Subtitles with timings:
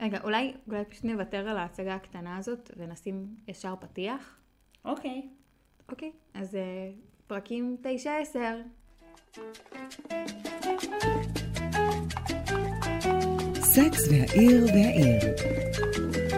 [0.00, 4.36] רגע, אולי, אולי פשוט נוותר על ההצגה הקטנה הזאת ונשים ישר פתיח?
[4.84, 5.28] אוקיי.
[5.88, 6.90] אוקיי, אז אה,
[7.26, 8.36] פרקים 9-10.
[13.54, 15.20] סקס והעיר והעיר.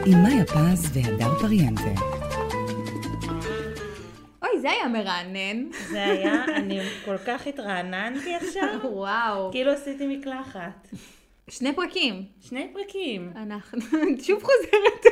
[0.07, 2.01] עם מאיה פז והדר פריאנטה.
[4.43, 5.73] אוי, זה היה מרענן.
[5.91, 9.53] זה היה, אני כל כך התרעננתי עכשיו, וואו.
[9.53, 10.89] כאילו עשיתי מקלחת.
[11.49, 12.25] שני פרקים.
[12.41, 13.33] שני פרקים.
[13.37, 13.81] אנחנו,
[14.27, 15.07] שוב חוזרת.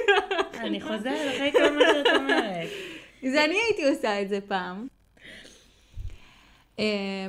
[0.54, 2.68] אני חוזרת אחרי כל מה שאת אומרת.
[3.32, 4.86] זה אני הייתי עושה את זה פעם.
[6.78, 6.84] אה,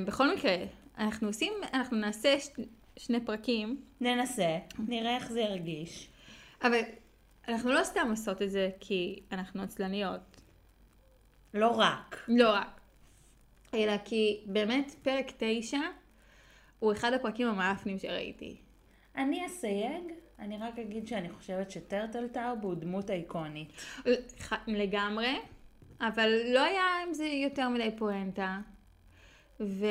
[0.06, 0.56] בכל מקרה,
[0.98, 2.50] אנחנו עושים, אנחנו נעשה ש-
[2.98, 4.58] שני פרקים, ננסה,
[4.88, 6.08] נראה איך זה ירגיש.
[6.64, 6.80] אבל
[7.48, 10.42] אנחנו לא סתם עושות את זה כי אנחנו עצלניות.
[11.54, 12.24] לא רק.
[12.28, 12.82] לא רק.
[13.74, 15.78] אלא כי באמת פרק 9
[16.80, 18.56] הוא אחד הפרקים המאפנים שראיתי.
[19.18, 20.04] אני אסייג,
[20.40, 23.72] אני רק אגיד שאני חושבת שטרטל טאוב הוא דמות איקונית.
[24.68, 25.36] לגמרי,
[26.02, 28.58] אבל לא היה עם זה יותר מדי פואנטה.
[29.60, 29.86] ו...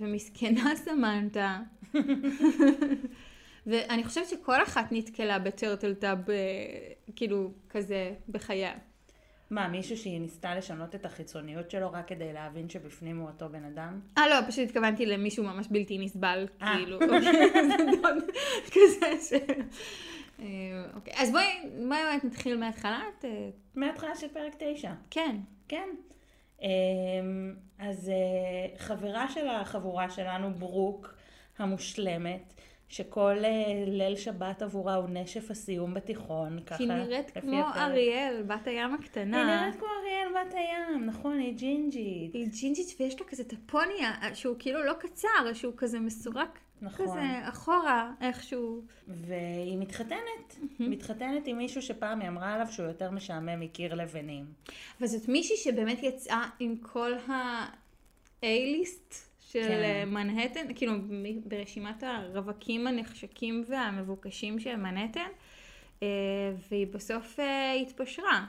[0.00, 1.60] ומסכנה סמנתה.
[3.66, 6.36] ואני חושבת שכל אחת נתקלה בטרטל טאב, אה,
[7.16, 8.72] כאילו, כזה, בחייה.
[9.54, 13.64] מה, מישהו שהיא ניסתה לשנות את החיצוניות שלו רק כדי להבין שבפנים הוא אותו בן
[13.64, 14.00] אדם?
[14.18, 16.74] אה, לא, פשוט התכוונתי למישהו ממש בלתי נסבל, אה.
[16.76, 16.98] כאילו.
[16.98, 18.16] מאוד
[18.66, 19.32] כזה ש...
[20.40, 20.46] אה,
[20.94, 21.44] אוקיי, אז בואי,
[21.88, 23.00] בואי באמת נתחיל מההתחלה.
[23.24, 24.92] אה, מההתחלה של פרק 9.
[25.10, 25.36] כן.
[25.68, 25.88] כן.
[26.62, 26.68] אמ,
[27.78, 28.10] אז
[28.78, 31.14] חברה של החבורה שלנו, ברוק
[31.58, 32.54] המושלמת,
[32.88, 36.76] שכל אה, ליל שבת עבורה הוא נשף הסיום בתיכון, ככה.
[36.78, 37.76] היא נראית כמו הפרק.
[37.76, 39.36] אריאל, בת הים הקטנה.
[39.36, 42.34] היא נראית כמו אריאל בת הים, נכון, היא ג'ינג'ית.
[42.34, 47.06] היא ג'ינג'ית ויש לה כזה טפוניה, שהוא כאילו לא קצר, שהוא כזה מסורק נכון.
[47.06, 48.82] כזה אחורה איכשהו.
[49.08, 54.44] והיא מתחתנת, מתחתנת עם מישהו שפעם היא אמרה עליו שהוא יותר משעמם מקיר לבנים.
[54.98, 59.14] אבל זאת מישהי שבאמת יצאה עם כל ה-A-ליסט
[59.62, 60.02] של כן.
[60.04, 60.08] כן.
[60.08, 60.92] מנהטן, כאילו
[61.44, 65.28] ברשימת הרווקים הנחשקים והמבוקשים של מנהטן,
[66.02, 66.08] אה,
[66.70, 68.46] והיא בסוף אה, התפשרה.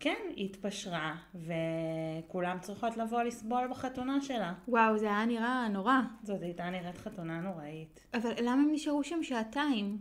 [0.00, 4.52] כן, היא התפשרה, וכולם צריכות לבוא לסבול בחתונה שלה.
[4.68, 6.00] וואו, זה היה נראה נורא.
[6.22, 8.06] זאת הייתה נראית חתונה נוראית.
[8.14, 9.98] אבל למה הם נשארו שם שעתיים?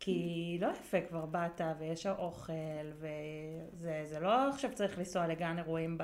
[0.00, 2.52] כי לא יפה כבר באת, ויש אוכל,
[2.94, 5.98] וזה זה לא עכשיו צריך לנסוע לגן אירועים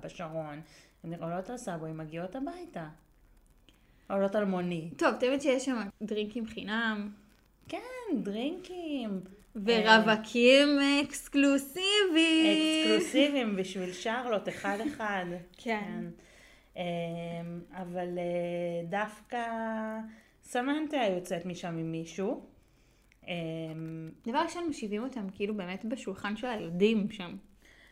[0.00, 0.60] בשרון.
[1.06, 2.88] הן עולות על סאבו, הן מגיעות הביתה.
[4.10, 4.98] עולות על מונית.
[4.98, 7.10] טוב, תמיד שיש שם דרינקים חינם,
[7.68, 7.78] כן,
[8.22, 9.20] דרינקים.
[9.64, 10.68] ורווקים
[11.04, 12.84] אקסקלוסיביים.
[12.84, 15.24] אקסקלוסיביים בשביל שרלוט, אחד-אחד.
[15.62, 16.04] כן.
[16.76, 16.82] אמ,
[17.72, 19.42] אבל אה, דווקא
[20.42, 22.46] סמנטה יוצאת משם עם מישהו.
[23.28, 27.36] אמ, דבר ראשון, מושיבים אותם כאילו באמת בשולחן של הילדים שם.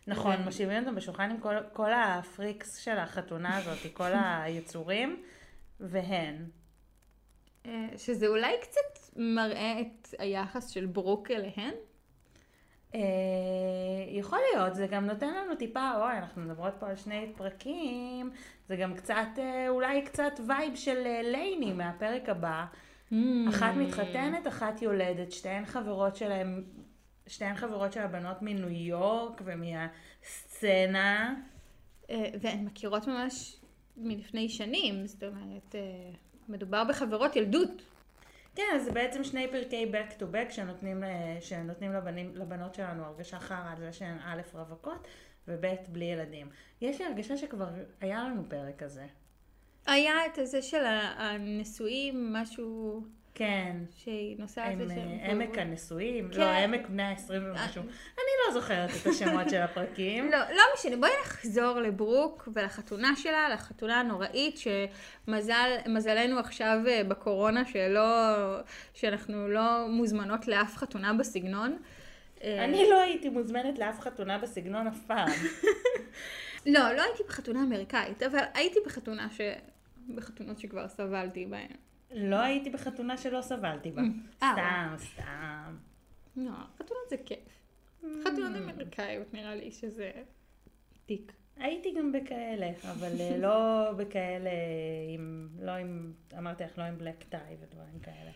[0.06, 5.22] נכון, זה- מושיבים אותם בשולחן עם כל, כל הפריקס של החתונה הזאת, כל היצורים,
[5.80, 6.44] והן.
[7.66, 11.74] אה, שזה אולי קצת מראה את היחס של ברוק אליהן.
[12.94, 13.00] אה,
[14.08, 18.30] יכול להיות, זה גם נותן לנו טיפה, אוי, אנחנו מדברות פה על שני פרקים,
[18.68, 22.64] זה גם קצת, אה, אולי קצת vibe של לייני מהפרק הבא.
[23.48, 26.64] אחת מתחתנת, אחת יולדת, שתיהן חברות שלהם,
[27.26, 31.34] שתיהן חברות של הבנות מניו יורק ומהסצנה.
[32.10, 33.56] אה, והן מכירות ממש
[33.96, 36.10] מלפני שנים, זאת אומרת, אה,
[36.48, 37.82] מדובר בחברות ילדות.
[38.54, 43.04] כן, אז זה בעצם שני פרקי back to back שנותנים, ל- שנותנים לבנים, לבנות שלנו
[43.04, 45.08] הרגשה חרא על זה שהן א' רווקות
[45.48, 46.48] וב' בלי ילדים.
[46.80, 47.68] יש לי הרגשה שכבר
[48.00, 49.06] היה לנו פרק כזה.
[49.86, 50.84] היה את הזה של
[51.16, 53.02] הנשואים, משהו
[53.34, 54.96] כן, שהיא נוסעת לשם.
[54.98, 56.40] אה, עמק הנשואים, כן.
[56.40, 57.82] לא, עמק בני ה-20 ומשהו.
[57.82, 60.30] אני לא זוכרת את השמות של הפרקים.
[60.30, 64.58] לא, לא משנה, בואי נחזור לברוק ולחתונה שלה, לחתונה הנוראית,
[65.26, 68.02] שמזלנו עכשיו אה, בקורונה שלא,
[68.94, 71.78] שאנחנו לא מוזמנות לאף חתונה בסגנון.
[72.42, 75.28] אה, אני לא הייתי מוזמנת לאף חתונה בסגנון אף פעם.
[76.66, 79.40] לא, לא הייתי בחתונה אמריקאית, אבל הייתי בחתונה ש...
[80.14, 81.76] בחתונות שכבר סבלתי בהן.
[82.14, 84.02] לא הייתי בחתונה שלא סבלתי בה.
[84.42, 85.76] אה, סתם, סתם.
[86.36, 87.38] לא, חתונות זה כיף.
[88.24, 90.10] חתונות אמריקאיות נראה לי שזה
[91.06, 91.32] תיק.
[91.56, 94.50] הייתי גם בכאלה, אבל אה, לא בכאלה
[95.14, 98.30] עם, לא עם, אמרתי לך, לא עם בלק טאי ודברים כאלה.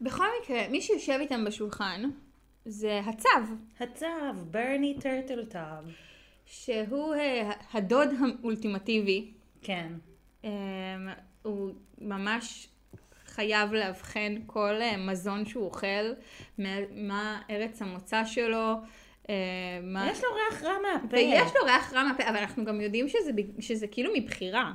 [0.00, 2.02] בכל מקרה, מי שיושב איתם בשולחן
[2.64, 5.90] זה הצב, הצב, ברני טרטל טאב.
[6.50, 9.30] שהוא אה, הדוד האולטימטיבי.
[9.62, 9.92] כן.
[10.44, 10.50] אה,
[11.42, 12.68] הוא ממש
[13.40, 16.12] חייב לאבחן כל אה, מזון שהוא אוכל,
[16.58, 18.74] מה, ארץ המוצא שלו.
[19.30, 19.34] אה,
[19.82, 20.10] מה...
[20.10, 21.16] יש לו ריח רע מהפה.
[21.16, 24.72] ויש לו ריח רע מהפה, אבל אנחנו גם יודעים שזה, שזה כאילו מבחירה.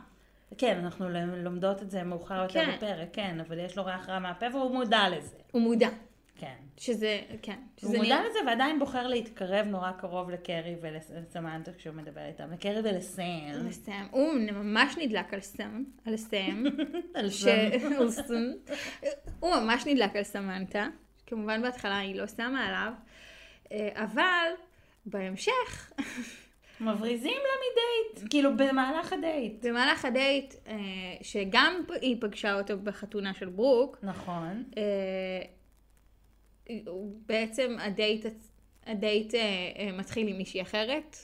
[0.57, 1.09] כן, אנחנו
[1.43, 2.75] לומדות את זה מאוחר יותר כן.
[2.75, 5.35] בפרק, כן, אבל יש לו ריח רע מהפה והוא מודע לזה.
[5.51, 5.89] הוא מודע.
[6.35, 6.55] כן.
[6.77, 7.59] שזה, כן.
[7.81, 12.51] הוא שזה מודע לזה ועדיין בוחר להתקרב נורא קרוב לקרי ולסמנטה כשהוא מדבר איתם.
[12.51, 13.23] לקרי ולסם.
[13.67, 14.05] לסם.
[14.11, 16.63] הוא ממש נדלק על סם, על סם.
[17.15, 17.29] על.
[18.09, 18.51] סם.
[19.39, 20.87] הוא ממש נדלק על סמנטה.
[21.25, 22.93] כמובן בהתחלה היא לא שמה עליו.
[23.71, 24.49] אה, אבל
[25.05, 25.91] בהמשך,
[26.81, 29.65] מבריזים לה מדייט, כאילו במהלך הדייט.
[29.65, 30.75] במהלך הדייט, אה,
[31.21, 34.63] שגם היא פגשה אותו בחתונה של ברוק, נכון.
[37.25, 38.25] בעצם הדייט,
[38.85, 39.39] ה-date אה,
[39.77, 41.17] אה, מתחיל עם מישהי אחרת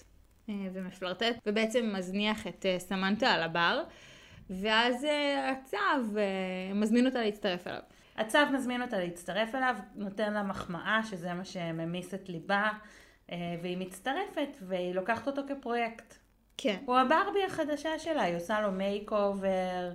[0.49, 3.83] אה, ומפלרטט, ובעצם מזניח את סמנטה על הבר,
[4.49, 5.07] ואז
[5.51, 5.77] הצ'ו
[6.75, 7.81] מזמין אותה להצטרף אליו.
[8.17, 12.69] הצו מזמין אותה להצטרף אליו, נותן לה מחמאה, שזה מה שממיס את ליבה,
[13.29, 16.15] והיא מצטרפת, והיא לוקחת אותו כפרויקט.
[16.57, 16.77] כן.
[16.85, 19.91] הוא הברבי החדשה שלה, היא עושה לו make over,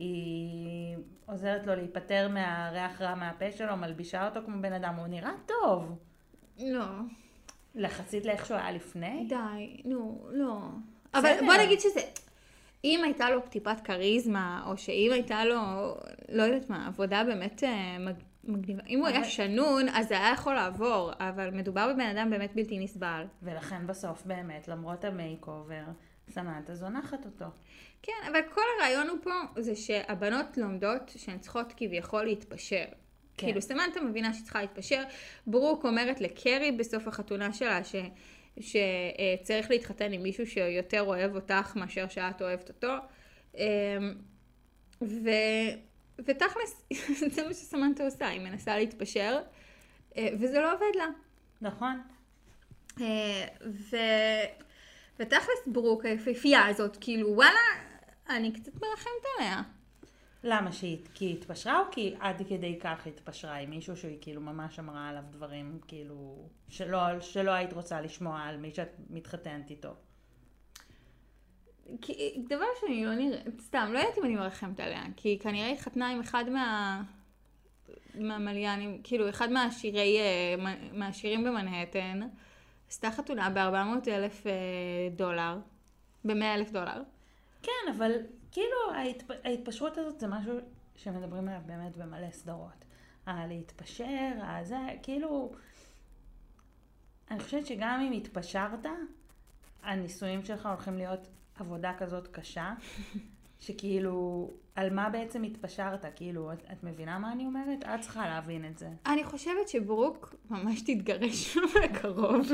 [0.00, 5.32] היא עוזרת לו להיפטר מהריח רע מהפה שלו, מלבישה אותו כמו בן אדם, הוא נראה
[5.46, 5.98] טוב.
[6.58, 6.84] לא,
[7.74, 9.26] יחסית לאיך שהוא היה לפני.
[9.28, 10.58] די, נו, לא.
[11.14, 11.30] אבל.
[11.46, 12.00] בוא נגיד שזה,
[12.84, 15.60] אם הייתה לו טיפת כריזמה, או שאם הייתה לו,
[16.28, 18.82] לא יודעת מה, עבודה באמת אה, מג- מגניבה.
[18.88, 22.78] אם הוא היה שנון, אז זה היה יכול לעבור, אבל מדובר בבן אדם באמת בלתי
[22.78, 23.24] נסבל.
[23.42, 25.82] ולכן בסוף באמת, למרות ה make over,
[26.30, 27.44] סמנטה זונחת אותו.
[28.02, 32.84] כן, אבל כל הרעיון הוא פה זה שהבנות לומדות שהן צריכות כביכול להתפשר.
[33.36, 33.46] כן.
[33.46, 35.02] כאילו סמנטה מבינה שהיא צריכה להתפשר,
[35.46, 37.94] ברוק אומרת לקרי בסוף החתונה שלה ש...
[38.60, 42.94] שצריך להתחתן עם מישהו שיותר אוהב אותך מאשר שאת אוהבת אותו.
[43.54, 43.62] אמ,
[45.02, 45.30] ו...
[46.18, 46.84] ותכלס,
[47.34, 49.38] זה מה שסמנטה עושה, היא מנסה להתפשר,
[50.16, 51.06] אה, וזה לא עובד לה.
[51.60, 52.00] נכון?
[53.00, 53.96] אה, ו...
[55.20, 57.58] ותכלס ברוק היפהפייה הזאת, כאילו וואלה,
[58.28, 59.62] אני קצת מרחמת עליה.
[60.44, 64.18] למה שהיא, כי היא התפשרה או כי עד כדי כך היא התפשרה עם מישהו שהיא
[64.20, 69.70] כאילו ממש אמרה עליו דברים כאילו שלא, שלא היית רוצה לשמוע על מי שאת מתחתנת
[69.70, 69.94] איתו.
[72.00, 75.70] כי דבר שאני לא נראית, סתם, לא יודעת אם אני מרחמת עליה, כי היא כנראה
[75.70, 77.02] התחתנה עם אחד מה...
[78.14, 82.20] מהמליינים, כאילו אחד מהשירי, אה, מה- מהשירים במנהטן,
[82.90, 84.52] עשתה חתונה ב-400 אלף אה,
[85.16, 85.58] דולר,
[86.24, 87.02] ב-100 אלף דולר.
[87.62, 88.12] כן, אבל
[88.52, 89.30] כאילו ההתפ...
[89.44, 90.52] ההתפשרות הזאת זה משהו
[90.96, 92.84] שמדברים עליו באמת במלא סדרות.
[93.26, 95.52] הלהתפשר, הזה, כאילו...
[97.30, 98.86] אני חושבת שגם אם התפשרת,
[99.82, 102.74] הנישואים שלך הולכים להיות עבודה כזאת קשה,
[103.60, 104.50] שכאילו,
[104.80, 106.04] על מה בעצם התפשרת?
[106.16, 107.84] כאילו, את, את מבינה מה אני אומרת?
[107.94, 108.88] את צריכה להבין את זה.
[109.06, 112.48] אני חושבת שברוק ממש תתגרש בקרוב,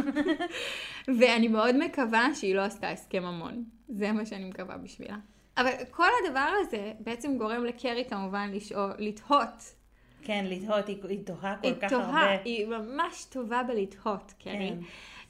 [1.20, 3.64] ואני מאוד מקווה שהיא לא עשתה הסכם ממון.
[3.88, 5.16] זה מה שאני מקווה בשבילה.
[5.56, 9.74] אבל כל הדבר הזה בעצם גורם לקרי כמובן לשאול, לתהות.
[10.22, 12.42] כן, לתהות, היא, היא תוהה כל היא כך תוהה, הרבה.
[12.44, 14.54] היא ממש טובה בלתהות, קרי.
[14.54, 14.78] כן.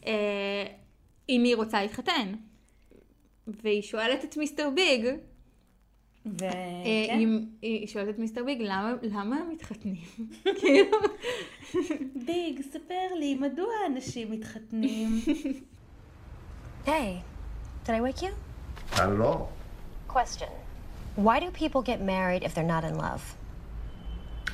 [0.07, 0.67] אה,
[1.29, 2.33] עם מי היא רוצה להתחתן.
[3.47, 5.07] והיא שואלת את מיסטר ביג,
[7.62, 9.96] היא שואלת את מיסטר ביג, למה למה הם מתחתנים?
[10.44, 10.98] כאילו...
[12.26, 15.22] ביג, ספר לי, מדוע אנשים מתחתנים?
[16.86, 17.22] Hey,
[17.86, 18.32] did I wake you?
[18.98, 19.52] Not at all.
[20.08, 20.50] Question.
[21.16, 23.24] Why do people get married if they're not in love?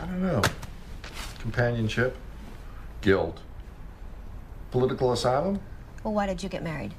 [0.01, 0.41] I don't know.
[1.39, 2.17] Companionship,
[3.01, 3.37] guilt,
[4.71, 5.59] political asylum.
[6.03, 6.93] Well, why did you get married?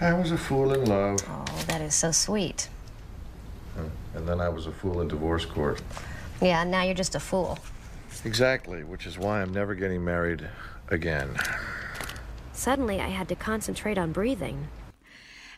[0.00, 2.68] I was a fool in love, Oh, that is so sweet.
[4.15, 5.81] And then I was a fool in divorce court.
[6.41, 7.57] Yeah, now you're just a fool.
[8.25, 10.41] Exactly, which is why I'm never getting married
[10.89, 11.29] again.
[12.53, 14.67] Suddenly, I had to concentrate on breathing.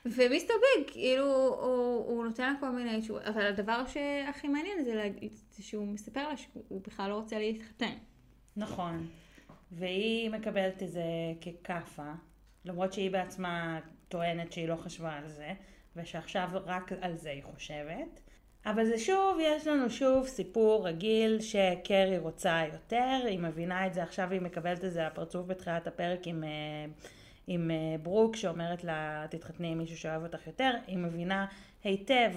[0.05, 4.95] ומיסטר ביג, כאילו, הוא, הוא נותן לה כל מיני תשובות, אבל הדבר שהכי מעניין זה,
[4.95, 7.93] להגיד, זה שהוא מספר לה שהוא בכלל לא רוצה להתחתן.
[8.57, 9.07] נכון.
[9.71, 11.03] והיא מקבלת את זה
[11.41, 12.11] ככאפה,
[12.65, 15.53] למרות שהיא בעצמה טוענת שהיא לא חשבה על זה,
[15.95, 18.19] ושעכשיו רק על זה היא חושבת.
[18.65, 24.03] אבל זה שוב, יש לנו שוב סיפור רגיל שקרי רוצה יותר, היא מבינה את זה,
[24.03, 26.49] עכשיו היא מקבלת את זה לפרצוף בתחילת הפרק עם, אה,
[27.47, 31.45] עם אה, ברוק שאומרת לה תתחתני עם מישהו שאוהב אותך יותר, היא מבינה
[31.83, 32.31] היטב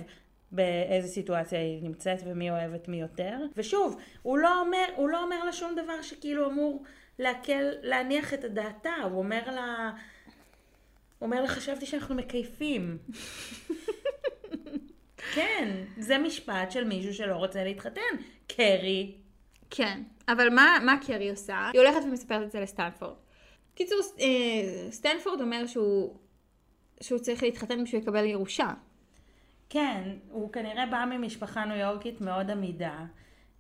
[0.52, 3.38] באיזה סיטואציה היא נמצאת ומי אוהבת מי יותר.
[3.56, 6.82] ושוב, הוא לא אומר, הוא לא אומר לה שום דבר שכאילו אמור
[7.18, 9.90] להקל, להניח את דעתה, הוא אומר לה,
[11.18, 12.98] הוא אומר לה חשבתי שאנחנו מקייפים.
[15.34, 15.68] כן,
[15.98, 18.00] זה משפט של מישהו שלא רוצה להתחתן.
[18.48, 19.14] קרי,
[19.70, 21.70] כן, אבל מה, מה קרי עושה?
[21.72, 23.14] היא הולכת ומספרת את זה לסטנפורד.
[23.74, 24.26] קיצור, אה,
[24.90, 26.16] סטנפורד אומר שהוא,
[27.00, 28.70] שהוא צריך להתחתן בשביל לקבל ירושה.
[29.68, 33.04] כן, הוא כנראה בא ממשפחה ניו יורקית מאוד עמידה,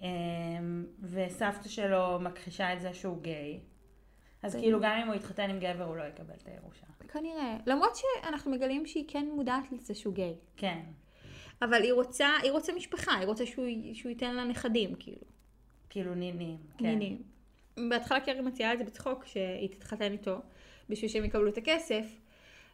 [0.00, 0.06] אמ,
[1.02, 3.60] וסבתא שלו מכחישה את זה שהוא גיי.
[4.42, 6.86] אז זה- כאילו גם אם הוא יתחתן עם גבר הוא לא יקבל את הירושה.
[7.12, 7.56] כנראה.
[7.66, 10.34] למרות שאנחנו מגלים שהיא כן מודעת לזה שהוא גיי.
[10.56, 10.80] כן.
[11.62, 15.22] אבל היא רוצה, היא רוצה משפחה, היא רוצה שהוא, שהוא ייתן לה נכדים, כאילו.
[15.90, 16.56] כאילו נינים.
[16.78, 16.84] כן.
[16.84, 17.22] נינים.
[17.88, 20.36] בהתחלה קרי מציעה את זה בצחוק, שהיא תתחתן איתו,
[20.88, 22.06] בשביל שהם יקבלו את הכסף,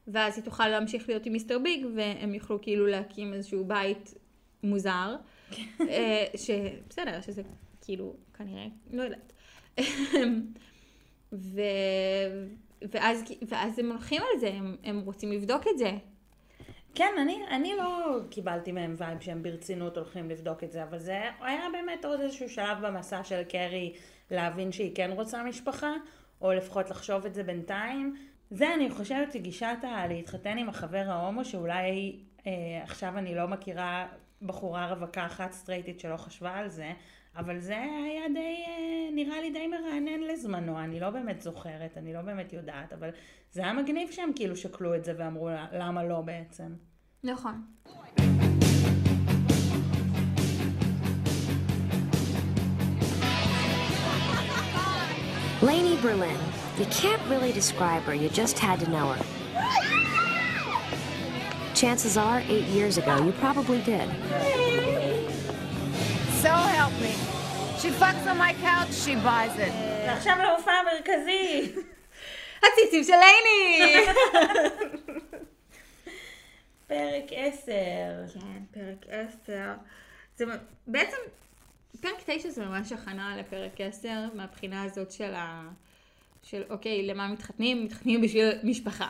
[0.08, 4.14] ואז היא תוכל להמשיך להיות עם מיסטר ביג, והם יוכלו כאילו להקים איזשהו בית
[4.62, 5.16] מוזר,
[5.80, 7.42] אה, שבסדר, שזה
[7.80, 9.32] כאילו, כנראה, לא יודעת.
[11.32, 11.60] ו...
[12.90, 15.90] ואז, ואז הם הולכים על זה, הם, הם רוצים לבדוק את זה.
[16.94, 21.20] כן, אני, אני לא קיבלתי מהם vibe שהם ברצינות הולכים לבדוק את זה, אבל זה
[21.40, 23.92] היה באמת עוד איזשהו שלב במסע של קרי
[24.30, 25.92] להבין שהיא כן רוצה משפחה,
[26.40, 28.16] או לפחות לחשוב את זה בינתיים.
[28.50, 34.06] זה אני חושבת שגישת ה- להתחתן עם החבר ההומו, שאולי אה, עכשיו אני לא מכירה
[34.42, 36.92] בחורה רווקה אחת סטרייטית שלא חשבה על זה,
[37.36, 42.12] אבל זה היה די, אה, נראה לי די מרענן לזמנו, אני לא באמת זוכרת, אני
[42.12, 43.10] לא באמת יודעת, אבל
[43.52, 46.74] זה היה מגניב שהם כאילו שקלו את זה ואמרו למה לא בעצם.
[47.24, 47.62] נכון.
[55.62, 56.40] Lainey Berlin.
[56.76, 59.24] You can't really describe her, you just had to know her.
[61.74, 64.08] Chances are, eight years ago, you probably did.
[66.42, 67.14] So help me.
[67.80, 69.72] She fucks on my couch, she buys it.
[70.06, 71.72] ועכשיו להופעה המרכזי.
[72.62, 74.06] הציצים של לייני!
[76.88, 77.72] פרק 10.
[78.34, 79.06] כן, פרק
[79.44, 79.72] 10.
[80.36, 80.44] זה
[80.86, 81.16] בעצם,
[82.00, 85.68] פרק 9 זה ממש הכנה לפרק 10, מהבחינה הזאת של ה...
[86.42, 87.84] של אוקיי, למה מתחתנים?
[87.84, 89.08] מתחתנים בשביל משפחה.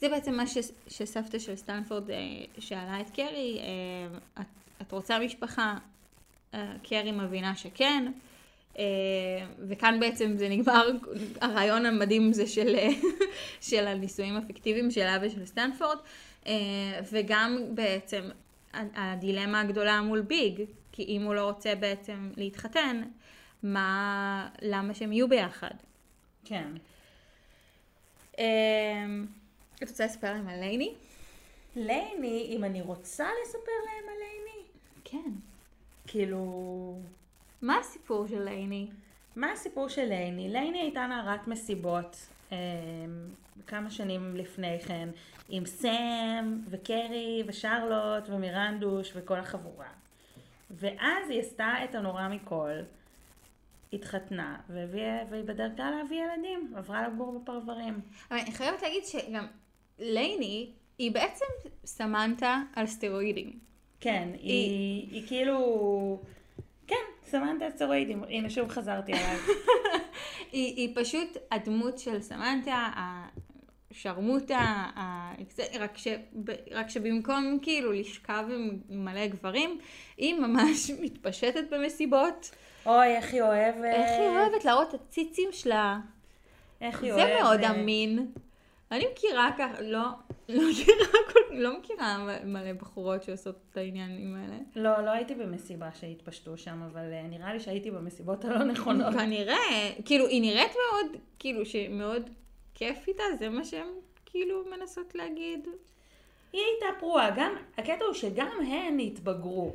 [0.00, 0.58] זה בעצם מה ש...
[0.88, 2.16] שסבתא של סטנפורד אה,
[2.58, 4.46] שאלה את קרי, אה, את,
[4.82, 5.76] את רוצה משפחה?
[6.54, 8.12] אה, קרי מבינה שכן.
[8.78, 8.84] אה,
[9.68, 10.90] וכאן בעצם זה נגמר,
[11.40, 12.76] הרעיון המדהים זה של,
[13.68, 15.98] של הנישואים הפיקטיביים שלה ושל סטנפורד,
[16.46, 16.52] אה,
[17.12, 18.22] וגם בעצם
[18.72, 23.02] הדילמה הגדולה מול ביג, כי אם הוא לא רוצה בעצם להתחתן,
[23.62, 25.74] מה, למה שהם יהיו ביחד?
[26.44, 26.68] כן.
[28.38, 28.44] אה,
[29.76, 30.94] את רוצה לספר להם על לייני?
[31.76, 34.64] לייני, אם אני רוצה לספר להם על לייני,
[35.04, 35.30] כן.
[36.14, 36.98] כאילו...
[37.62, 38.88] מה הסיפור של לייני?
[39.36, 40.48] מה הסיפור של לייני?
[40.48, 42.16] לייני הייתה נערת מסיבות
[42.52, 42.56] אה,
[43.66, 45.08] כמה שנים לפני כן,
[45.48, 49.88] עם סם וקרי ושרלוט ומירנדוש וכל החבורה.
[50.70, 52.72] ואז היא עשתה את הנורא מכל,
[53.92, 58.00] התחתנה, והביאה, והיא בדרכה להביא ילדים, עברה לגור בפרברים.
[58.30, 59.46] אבל אני חייבת להגיד שגם
[59.98, 61.46] לייני היא בעצם
[61.84, 63.58] סמנטה על סטרואידים.
[64.04, 66.20] כן, היא, היא כאילו...
[66.86, 66.94] כן,
[67.26, 69.38] סמנטה סטרואידים, הנה שוב חזרתי עליו.
[70.52, 72.88] היא, היא פשוט הדמות של סמנטה,
[73.90, 74.58] השרמוטה,
[74.96, 75.32] ה-
[75.80, 76.08] רק, ש,
[76.70, 79.78] רק שבמקום כאילו לשכב עם מלא גברים,
[80.16, 82.50] היא ממש מתפשטת במסיבות.
[82.86, 83.84] אוי, איך היא אוהבת.
[83.84, 85.98] איך היא אוהבת להראות את הציצים שלה.
[86.80, 87.40] איך היא זה אוהבת.
[87.42, 88.26] מאוד אמין.
[88.94, 90.00] אני מכירה ככה, לא,
[90.48, 94.56] לא מכירה, כל- לא מכירה מלא בחורות שעושות את העניינים האלה.
[94.76, 99.14] לא, לא הייתי במסיבה שהתפשטו שם, אבל אה, נראה לי שהייתי במסיבות הלא נכונות.
[99.14, 99.56] כנראה,
[100.04, 101.06] כאילו, היא נראית מאוד,
[101.38, 102.30] כאילו, שמאוד
[102.74, 103.86] כיף איתה, זה מה שהן
[104.26, 105.68] כאילו מנסות להגיד.
[106.52, 109.72] היא הייתה פרועה, גם, הקטע הוא שגם הן התבגרו.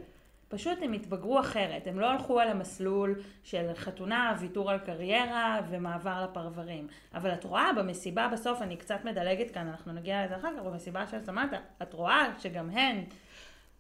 [0.50, 6.24] פשוט הם התבגרו אחרת, הם לא הלכו על המסלול של חתונה, ויתור על קריירה ומעבר
[6.24, 6.88] לפרברים.
[7.14, 11.08] אבל את רואה במסיבה בסוף, אני קצת מדלגת כאן, אנחנו נגיע לזה אחר כך, במסיבה
[11.08, 13.04] של סמטה, את רואה שגם הן,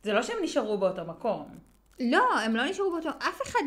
[0.03, 1.45] זה לא שהם נשארו באותו מקום.
[1.99, 3.63] לא, הם לא נשארו באותו, אף אחד,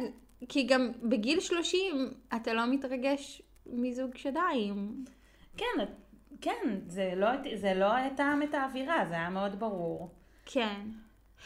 [0.48, 5.04] כי גם בגיל 30 אתה לא מתרגש מזוג שדיים.
[5.56, 5.84] כן,
[6.40, 10.10] כן, זה לא, זה לא תאם את האווירה, זה היה מאוד ברור.
[10.46, 10.80] כן.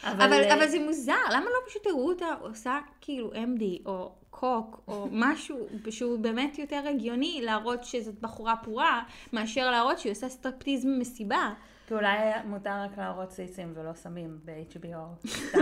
[0.03, 4.11] אבל, אבל, אה, אבל זה מוזר, למה לא פשוט הראו אותה עושה כאילו MD או
[4.29, 10.29] קוק או משהו שהוא באמת יותר הגיוני להראות שזאת בחורה פרועה, מאשר להראות שהיא עושה
[10.29, 11.53] סטרפטיז במסיבה.
[11.87, 15.27] כי אולי מותר רק להראות ציצים ולא סמים ב-HBO.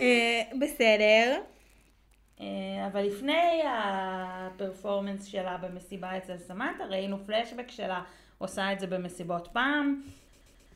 [0.00, 1.40] אה, בסדר.
[2.40, 2.46] אה,
[2.92, 8.02] אבל לפני הפרפורמנס שלה במסיבה אצל סמנטה, ראינו פלשבק שלה
[8.38, 10.02] עושה את זה במסיבות פעם.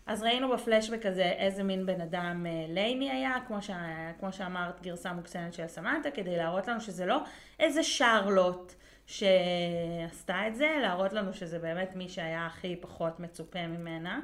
[0.07, 3.77] אז ראינו בפלשבק הזה איזה מין בן אדם אה, לייני היה, כמו, שה,
[4.21, 7.19] כמו שאמרת, גרסה מוקצנת של סמנטה, כדי להראות לנו שזה לא
[7.61, 8.73] איזה שרלוט
[9.07, 14.21] שעשתה את זה, להראות לנו שזה באמת מי שהיה הכי פחות מצופה ממנה.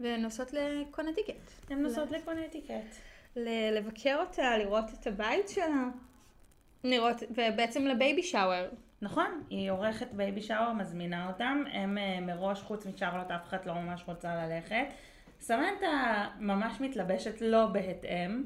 [0.00, 1.70] ונוסעות לקונטיקט.
[1.70, 2.96] הן נוסעות לקונטיקט.
[3.36, 5.84] ל- לבקר אותה, לראות את הבית שלה.
[6.84, 8.66] לראות, ובעצם ל baby shower.
[9.02, 13.74] נכון, היא עורכת baby shower, מזמינה אותם, הם אה, מראש, חוץ משרלוט, אף אחד לא
[13.74, 14.84] ממש רוצה ללכת.
[15.42, 18.42] סמנטה ממש מתלבשת לא בהתאם.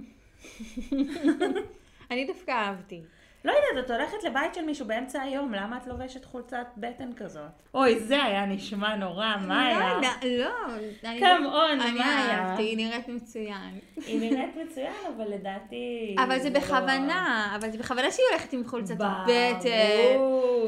[2.11, 3.03] אני דווקא אהבתי.
[3.47, 7.43] לא יודעת, את הולכת לבית של מישהו באמצע היום, למה את לובשת חולצת בטן כזאת?
[7.75, 9.79] אוי, זה היה נשמע נורא, מה היה?
[9.79, 10.75] לא, יודעת, לא.
[11.05, 12.39] אני- on, אני מה היה?
[12.45, 13.81] אהבתי, היא נראית מצוין.
[14.07, 15.77] היא נראית מצוין, אבל לדעתי...
[16.25, 19.11] אבל זה לא- בכוונה, אבל זה בכוונה שהיא הולכת עם חולצת ברור.
[19.25, 19.69] בטן.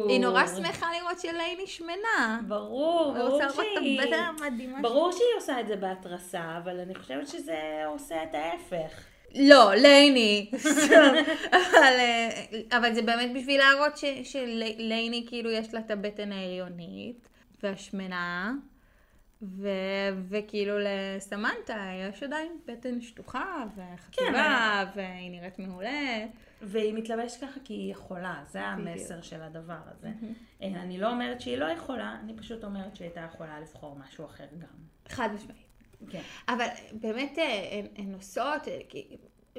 [0.09, 2.41] היא נורא שמחה לראות שלייני שמנה.
[2.49, 4.01] ברור, ברור שהיא...
[4.83, 7.57] ברור שהיא עושה את זה בהתרסה, אבל אני חושבת שזה
[7.87, 9.08] עושה את ההפך.
[9.35, 10.51] לא, לייני.
[11.51, 12.29] אבל, אה,
[12.79, 17.29] אבל זה באמת בשביל להראות ש- שלייני כאילו יש לה את הבטן ההריונית
[17.63, 18.53] והשמנה,
[19.43, 19.69] ו-
[20.29, 21.77] וכאילו לסמנטה
[22.11, 26.27] יש עדיין בטן שטוחה וחטיבה, והיא נראית מעולה.
[26.63, 30.09] והיא מתלבשת ככה כי היא יכולה, זה המסר של הדבר הזה.
[30.63, 34.25] אה, אני לא אומרת שהיא לא יכולה, אני פשוט אומרת שהיא הייתה יכולה לבחור משהו
[34.25, 34.67] אחר גם.
[35.09, 35.68] חד משמעית.
[36.11, 36.21] כן.
[36.49, 38.79] אבל באמת אה, הן, הן נוסעות, אה,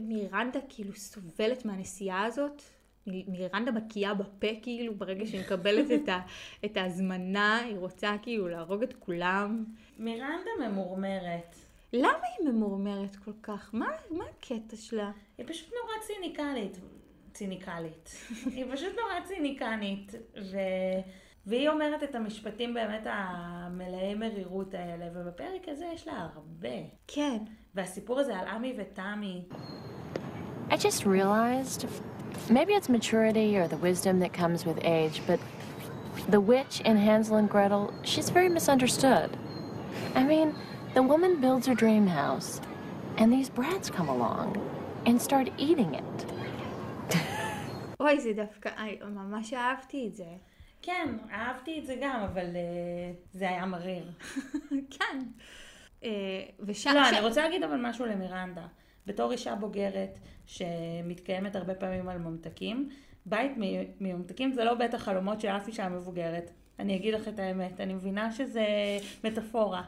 [0.01, 2.62] מירנדה כאילו סובלת מהנסיעה הזאת.
[3.08, 6.19] מירנדה מקיאה בפה כאילו ברגע שהיא מקבלת את, ה,
[6.65, 9.65] את ההזמנה, היא רוצה כאילו להרוג את כולם.
[9.98, 11.55] מירנדה ממורמרת.
[11.93, 13.69] למה היא ממורמרת כל כך?
[13.74, 15.12] מה, מה הקטע שלה?
[15.38, 16.79] היא פשוט נורא ציניקלית.
[17.34, 18.10] ציניקלית.
[18.46, 20.12] היא פשוט נורא ציניקנית.
[20.51, 20.58] ו...
[21.46, 26.77] והיא אומרת את המשפטים באמת המלאי מרירות האלה, ובפרק הזה יש לה הרבה.
[27.08, 27.38] כן.
[27.75, 29.43] והסיפור הזה על עמי ותמי,
[30.69, 31.88] I just realized
[32.50, 35.39] maybe it's maturity or the wisdom that comes with age, but
[36.29, 39.29] the witch in Hansel and Gretel, she's very misunderstood.
[40.14, 40.53] I mean,
[40.94, 42.61] the woman builds her dream house,
[43.18, 44.48] and these brats come along
[45.07, 46.25] and start eating it.
[48.00, 48.70] אוי, זה דווקא,
[49.05, 50.25] ממש אהבתי את זה.
[50.81, 54.11] כן, אהבתי את זה גם, אבל uh, זה היה מריר.
[54.98, 55.20] כן.
[56.03, 56.09] אה,
[56.59, 56.92] ושם...
[56.96, 58.68] לא, ש- אני רוצה להגיד אבל משהו למירנדה.
[59.05, 62.89] בתור אישה בוגרת שמתקיימת הרבה פעמים על ממתקים,
[63.25, 63.51] בית
[64.00, 66.51] מממתקים זה לא בית החלומות של אף אישה מבוגרת.
[66.79, 68.65] אני אגיד לך את האמת, אני מבינה שזה
[69.24, 69.83] מטאפורה,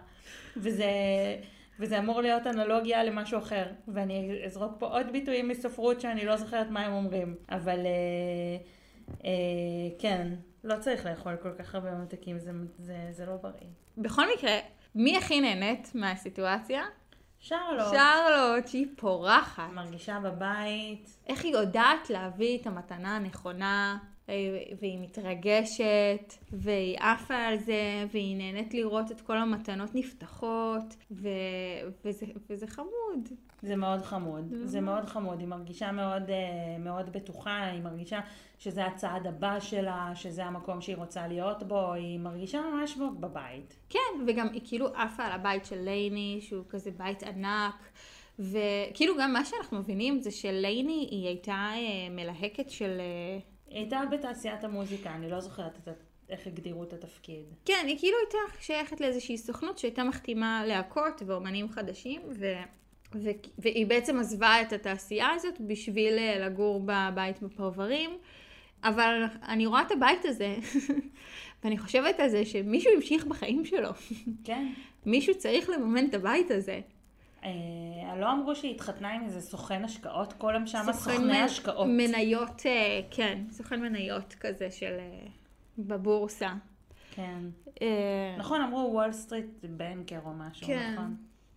[0.58, 0.92] וזה,
[1.80, 6.70] וזה אמור להיות אנלוגיה למשהו אחר, ואני אזרוק פה עוד ביטויים מספרות שאני לא זוכרת
[6.70, 8.58] מה הם אומרים, אבל אה,
[9.26, 10.28] אה, כן,
[10.64, 13.70] לא צריך לאכול כל כך הרבה ממתקים, זה, זה, זה לא בריא.
[13.98, 14.60] בכל מקרה,
[14.96, 16.84] מי הכי נהנית מהסיטואציה?
[17.40, 19.70] שרלוט, שרלוט, שהיא פורחת.
[19.74, 21.18] מרגישה בבית.
[21.28, 23.98] איך היא יודעת להביא את המתנה הנכונה,
[24.80, 31.28] והיא מתרגשת, והיא עפה על זה, והיא נהנית לראות את כל המתנות נפתחות, ו...
[32.06, 33.30] וזה, וזה חמוד.
[33.64, 38.20] זה מאוד חמוד, זה מאוד חמוד, היא מרגישה מאוד, אה, מאוד בטוחה, היא מרגישה
[38.60, 43.76] שזה הצעד הבא שלה, שזה המקום שהיא רוצה להיות בו, היא מרגישה ממש בבית.
[43.90, 47.90] כן, וגם היא כאילו עפה על הבית של לייני, שהוא כזה בית ענק.
[48.40, 52.98] וכאילו גם מה שאנחנו מבינים זה שלייני היא הייתה אה, מלהקת של...
[53.00, 55.92] אה, היא הייתה בתעשיית המוזיקה, אני לא זוכרת את, ה-
[56.30, 57.46] איך הגדירו את התפקיד.
[57.66, 62.46] כן, היא כאילו הייתה שייכת לאיזושהי סוכנות שהייתה מחתימה להקות ואומנים חדשים, ו...
[63.16, 63.30] ו...
[63.58, 68.10] והיא בעצם עזבה את התעשייה הזאת בשביל אה, לגור בבית בפרברים.
[68.84, 70.56] אבל אני רואה את הבית הזה,
[71.64, 73.90] ואני חושבת על זה שמישהו המשיך בחיים שלו.
[74.44, 74.72] כן.
[75.06, 76.80] מישהו צריך לממן את הבית הזה.
[77.44, 77.50] אה,
[78.20, 81.88] לא אמרו שהיא התחתנה עם איזה סוכן השקעות, כל הם שם סוכני מ- השקעות.
[81.88, 84.98] מניות, אה, כן, סוכן מניות כזה של...
[85.00, 85.28] אה,
[85.78, 86.54] בבורסה.
[87.12, 87.40] כן.
[87.82, 90.94] אה, נכון, אמרו וול סטריט בנקר או משהו, כן.
[90.94, 91.16] נכון?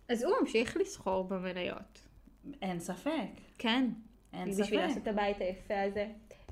[0.09, 1.99] אז הוא ממשיך לסחור במניות.
[2.61, 3.29] אין ספק.
[3.57, 3.89] כן.
[4.33, 4.73] אין בשביל ספק.
[4.73, 6.07] לעשות את הבית היפה הזה.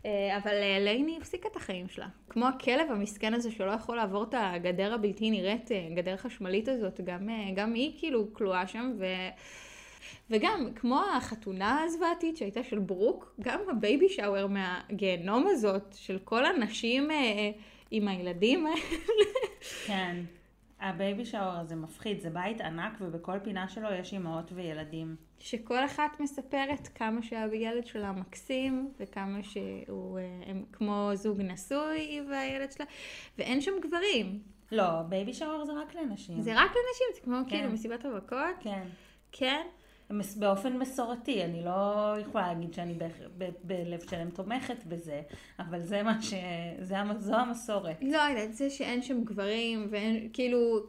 [0.05, 2.07] אה, אבל אה, לייני הפסיקה את החיים שלה.
[2.29, 7.01] כמו הכלב המסכן הזה שלא יכול לעבור את הגדר הבלתי נראית, אה, גדר חשמלית הזאת,
[7.01, 9.05] גם, אה, גם היא כאילו כלואה שם, ו...
[10.29, 16.45] וגם, כמו החתונה הזוועתית שהייתה של ברוק, גם ה baby shower מהגיהנום הזאת, של כל
[16.45, 17.51] הנשים אה,
[17.91, 18.79] עם הילדים האלה.
[19.87, 20.15] כן.
[20.83, 25.15] ה baby shower הזה מפחיד, זה בית ענק ובכל פינה שלו יש אימהות וילדים.
[25.39, 32.71] שכל אחת מספרת כמה שהילד שלה מקסים, וכמה שהוא, אה, הם כמו זוג נשוי והילד
[32.71, 32.85] שלה,
[33.37, 34.39] ואין שם גברים.
[34.71, 36.41] לא, baby shower זה רק לנשים.
[36.41, 37.49] זה רק לנשים, זה כמו כן.
[37.49, 38.55] כאילו מסיבת רווקות?
[38.59, 38.87] כן.
[39.31, 39.67] כן.
[40.39, 42.97] באופן מסורתי, אני לא יכולה להגיד שאני
[43.63, 45.21] בלב שלם תומכת בזה,
[45.59, 46.33] אבל זה מה ש...
[46.79, 47.97] זה, המ- זו המסורת.
[48.01, 50.79] לא יודעת, זה שאין שם גברים, ואין, כאילו,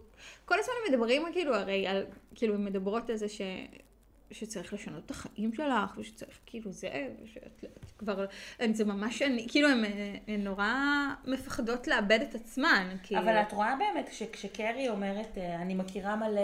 [0.45, 3.41] כל הזמן מדברים כאילו הרי על, כאילו, מדברות על זה ש...
[4.31, 8.25] שצריך לשנות את החיים שלך, ושצריך כאילו זה, ושאת את כבר,
[8.59, 9.85] הן זה ממש, אני, כאילו, הן
[10.27, 10.75] הן נורא
[11.25, 13.21] מפחדות לאבד את עצמן, כאילו.
[13.21, 16.41] אבל את רואה באמת שכשקרי אומרת, אה, אני מכירה מלא,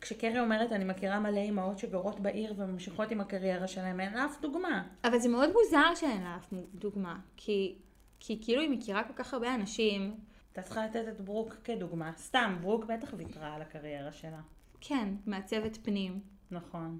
[0.00, 4.40] כשקרי אומרת, אני מכירה מלא אימהות שגרות בעיר וממשיכות עם הקריירה שלהם, אין לה אף
[4.40, 4.82] דוגמה.
[5.04, 7.74] אבל זה מאוד מוזר שאין לה אף דוגמה, כי,
[8.20, 10.14] כי כאילו היא מכירה כל כך הרבה אנשים,
[10.52, 12.12] אתה צריכה לתת את ברוק כדוגמה.
[12.16, 14.40] סתם, ברוק בטח ויתרה על הקריירה שלה.
[14.80, 16.20] כן, מעצבת פנים.
[16.50, 16.98] נכון.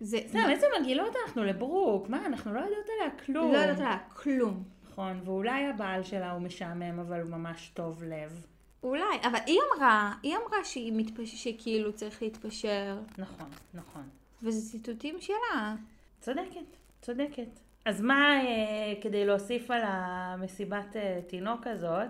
[0.00, 2.08] זה, סתם, איזה מגעילות אנחנו לברוק.
[2.08, 3.52] מה, אנחנו לא יודעות עליה כלום.
[3.52, 4.64] לא יודעת עליה כלום.
[4.90, 8.46] נכון, ואולי הבעל שלה הוא משעמם, אבל הוא ממש טוב לב.
[8.82, 11.34] אולי, אבל היא אמרה, היא אמרה שהיא מתפש...
[11.44, 14.02] שכאילו צריך להתפשר, נכון, נכון.
[14.42, 15.74] וזה ציטוטים שלה.
[16.20, 17.60] צודקת, צודקת.
[17.84, 22.08] אז מה, אה, כדי להוסיף על המסיבת אה, תינוק הזאת,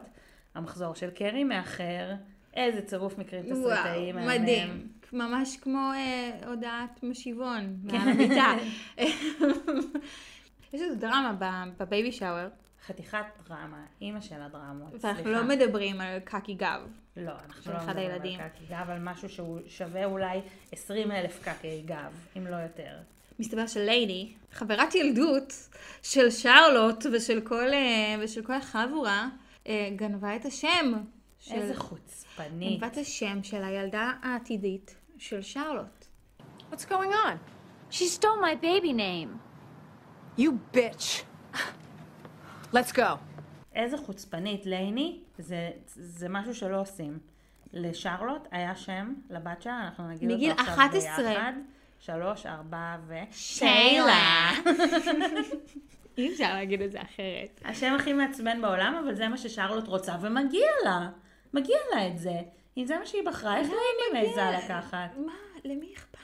[0.54, 2.14] המחזור של קרי מאחר,
[2.54, 4.42] איזה צירוף מקרים תסריטאי וואו, מהמם.
[4.42, 4.88] מדהים.
[5.12, 7.96] ממש כמו אה, הודעת משיבון כן.
[7.96, 8.54] מעל המיטה.
[10.72, 11.32] יש איזו דרמה
[11.78, 12.48] בבייבי שאואר,
[12.86, 15.30] חתיכת דרמה, אימא של הדרמות, ואנחנו סליחה.
[15.30, 16.80] לא מדברים על קקי גב.
[17.16, 18.40] לא, אנחנו לא מדברים הילדים.
[18.40, 20.40] על קקי גב, על משהו שהוא שווה אולי
[20.72, 22.96] 20 אלף קקי גב, אם לא יותר.
[23.38, 25.52] מסתבר שליידי, חברת ילדות
[26.02, 29.28] של שרלוט ושל כל, אה, ושל כל החבורה,
[29.66, 30.92] אה, גנבה את השם.
[31.48, 31.54] של...
[31.54, 32.72] איזה חוצפנית.
[32.72, 36.04] גנבה את השם של הילדה העתידית של שרלוט.
[36.72, 37.36] What's going on?
[37.90, 39.30] She stole my baby name.
[40.38, 41.22] You bitch.
[42.72, 43.16] Let's go.
[43.74, 47.18] איזה חוצפנית, לייני, זה, זה משהו שלא עושים.
[47.72, 51.28] לשרלוט היה שם, לבת שלה, אנחנו נגיד מגיל אותו עכשיו 11.
[51.28, 51.52] ביחד.
[52.00, 53.14] שלוש, ארבע ו...
[53.32, 54.50] שיילה.
[56.18, 57.60] אי אפשר להגיד את זה אחרת.
[57.64, 61.08] השם הכי מעצבן בעולם, אבל זה מה ששרלוט רוצה, ומגיע לה.
[61.52, 62.32] מגיע לה את זה.
[62.76, 65.16] אם זה מה שהיא בחרה, איך לייני מעיזה לקחת?
[65.26, 65.32] מה?
[65.64, 66.18] למי אכפת?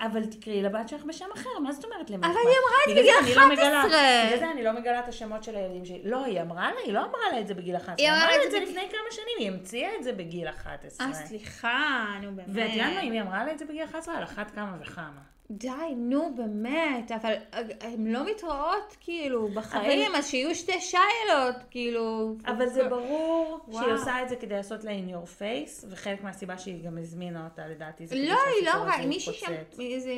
[0.00, 2.46] אבל תקראי לבת שלך בשם אחר, מה זאת אומרת למי אבל אכפת?
[2.46, 4.26] היא אמרה את זה בגיל לא מגלה- 11.
[4.26, 6.00] בגלל זה אני לא מגלה את השמות של הילדים שלי.
[6.04, 7.94] לא, היא אמרה לה, היא לא אמרה לה את זה בגיל 11.
[7.98, 11.06] היא היא אמרה לה את זה לפני כמה שנים, היא המציאה את זה בגיל 11.
[11.06, 12.48] אה, סליחה, נו באמת.
[12.54, 15.20] ואת יודעת מה, אם היא אמרה לה את זה בגיל 11, על אחת כמה וכמה.
[15.50, 17.34] די, נו באמת, אבל
[17.80, 22.34] הן לא מתראות כאילו בחיים, אז שיהיו שתי שיילות, כאילו.
[22.46, 23.82] אבל זה ברור וואו.
[23.82, 27.44] שהיא עושה את זה כדי לעשות לה in your face, וחלק מהסיבה שהיא גם הזמינה
[27.44, 30.14] אותה, לדעתי, זה לא, היא לא הזה מישהי שם, איזה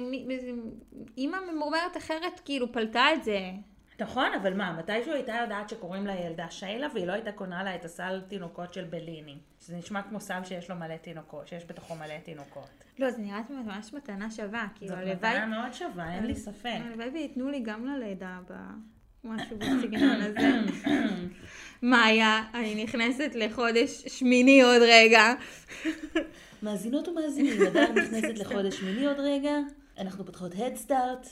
[1.19, 3.41] אימא ממורמרת אחרת כאילו פלטה את זה.
[4.01, 7.75] נכון, אבל מה, מתישהו הייתה יודעת שקוראים לה ילדה שיילה, והיא לא הייתה קונה לה
[7.75, 9.39] את הסל תינוקות של בליני.
[9.61, 12.85] שזה נשמע כמו סל שיש לו מלא תינוקות, שיש בתוכו מלא תינוקות.
[12.99, 15.15] לא, זה נראה ממש מתנה שווה, כאילו, זאת הלוואי...
[15.15, 16.79] מתנה מאוד שווה, אין לי ספק.
[16.87, 18.71] הלוואי וייתנו לי גם ללידה הבאה.
[19.25, 20.51] משהו בסגנון הזה.
[21.83, 25.35] מאיה, אני נכנסת לחודש שמיני עוד רגע.
[26.63, 29.57] מאזינות ומאזינים, הדר נכנסת לחודש מיני עוד רגע,
[29.99, 31.27] אנחנו פותחות הדסטארט.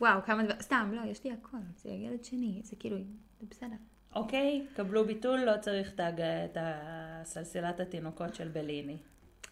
[0.00, 0.54] וואו, כמה דבר...
[0.60, 1.56] סתם, לא, יש לי הכל.
[1.76, 2.96] זה ילד שני, זה כאילו,
[3.40, 3.76] זה בסדר.
[4.14, 8.96] אוקיי, קבלו ביטול, לא צריך את הג- את הסלסלת התינוקות של בליני.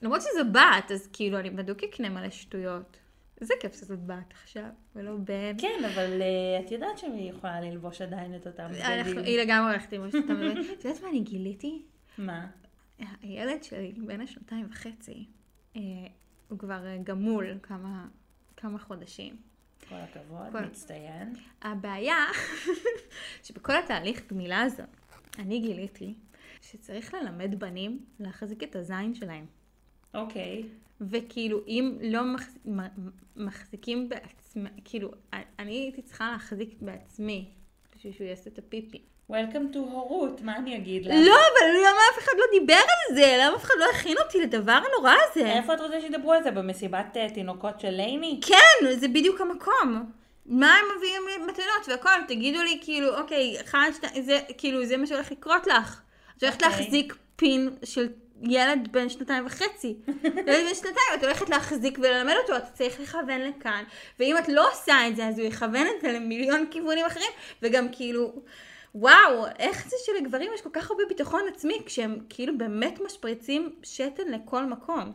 [0.03, 2.97] למרות שזו בת, אז כאילו, אני בדוק אקנה מלא שטויות.
[3.41, 4.65] איזה כיף שזאת בת עכשיו,
[4.97, 5.59] ולא בן.
[5.59, 9.25] כן, אבל אה, את יודעת שהיא יכולה ללבוש עדיין את אותם אנחנו- בגדים.
[9.25, 10.65] היא לגמרי הולכת עם אותם בגדים.
[10.79, 11.83] את יודעת מה אני גיליתי?
[12.19, 12.47] מה?
[13.23, 15.27] הילד שלי, בן השנתיים וחצי,
[15.77, 15.81] אה,
[16.49, 18.07] הוא כבר אה, גמול כמה,
[18.57, 19.37] כמה חודשים.
[19.89, 21.33] כל הכבוד, כל- מצטיין.
[21.63, 22.25] הבעיה,
[23.45, 24.83] שבכל התהליך גמילה הזה,
[25.39, 26.15] אני גיליתי
[26.63, 29.47] שצריך ללמד בנים להחזיק את הזין שלהם.
[30.15, 30.63] אוקיי.
[31.01, 32.59] וכאילו, אם לא מחז...
[33.37, 35.11] מחזיקים בעצמם, כאילו,
[35.59, 37.51] אני הייתי צריכה להחזיק בעצמי
[37.97, 39.03] בשביל שהוא יעשה את הפיפי.
[39.31, 41.15] Welcome to הורות, מה אני אגיד לך?
[41.15, 43.37] לא, אבל למה אף אחד לא דיבר על זה?
[43.41, 45.53] למה אף אחד לא הכין אותי לדבר הנורא הזה?
[45.53, 46.51] איפה את רוצה שידברו על זה?
[46.51, 48.41] במסיבת אה, תינוקות של לייני?
[48.47, 50.11] כן, זה בדיוק המקום.
[50.47, 54.97] מה הם מביאים לי מתנות והכל, תגידו לי כאילו, אוקיי, אחד, שתיים, זה, כאילו, זה
[54.97, 56.01] מה שהולך לקרות לך.
[56.37, 56.79] את הולכת אוקיי.
[56.79, 58.09] להחזיק פין של
[58.43, 59.97] ילד בן שנתיים וחצי.
[60.47, 63.85] ילד בן שנתיים, את הולכת להחזיק וללמד אותו, אתה צריך לכוון לכאן.
[64.21, 67.31] ואם את לא עושה את זה, אז הוא יכוון את זה למיליון כיוונים אחרים,
[67.63, 68.33] וגם כאילו...
[68.99, 74.29] וואו, איך זה שלגברים יש כל כך הרבה ביטחון עצמי כשהם כאילו באמת משפריצים שתן
[74.29, 75.13] לכל מקום.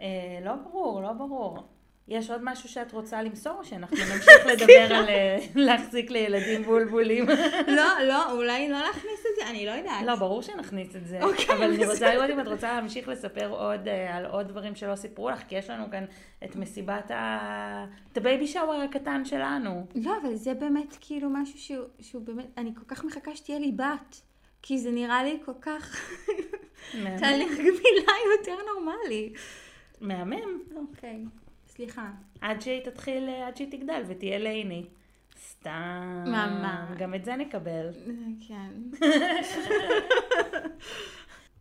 [0.00, 1.75] אה, לא ברור, לא ברור.
[2.08, 7.26] יש עוד משהו שאת רוצה למסור, או שאנחנו נמשיך לדבר על אה, להחזיק לילדים בולבולים?
[7.78, 10.06] לא, לא, אולי לא להכניס את זה, אני לא יודעת.
[10.06, 11.22] לא, ברור שנכניס את זה.
[11.22, 12.14] אוקיי, אבל אני רוצה.
[12.14, 15.54] לראות אם את רוצה להמשיך לספר עוד אה, על עוד דברים שלא סיפרו לך, כי
[15.54, 16.04] יש לנו כאן
[16.44, 17.86] את מסיבת ה...
[18.12, 19.86] את ה baby shower הקטן שלנו.
[19.94, 24.20] לא, אבל זה באמת כאילו משהו שהוא, באמת, אני כל כך מחכה שתהיה לי בת.
[24.62, 26.10] כי זה נראה לי כל כך.
[27.20, 29.32] תהליך גמילה יותר נורמלי.
[30.00, 30.60] מהמם.
[30.76, 31.24] אוקיי,
[31.76, 32.10] סליחה.
[32.40, 34.86] עד שהיא תתחיל, אה, עד שהיא תגדל ותהיה לייני.
[35.48, 36.24] סתם.
[36.26, 36.98] ממש.
[36.98, 37.90] גם את זה נקבל.
[38.48, 38.70] כן.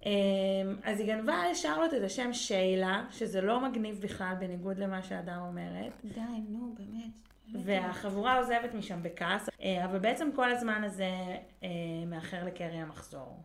[0.05, 0.11] אמ,
[0.83, 5.91] אז היא גנבה לשרלוט את השם שיילה, שזה לא מגניב בכלל, בניגוד למה שהדר אומרת.
[6.03, 7.63] די, נו, באמת.
[7.65, 11.11] והחבורה עוזבת משם בכעס, אה, אבל בעצם כל הזמן הזה
[11.63, 11.69] אה,
[12.07, 13.39] מאחר לקרי המחזור.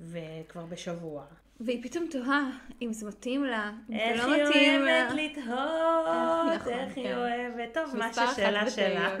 [0.00, 1.24] וכבר בשבוע.
[1.60, 2.50] והיא פתאום תוהה
[2.82, 5.08] אם זה מתאים לה, אם איך זה היא לא מתאים לה.
[5.08, 7.14] אוהבת לתהות, נכון, איך היא.
[7.14, 9.16] אוהבת, טוב, מה ששאלה שלה.